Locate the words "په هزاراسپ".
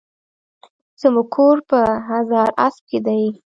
1.69-2.83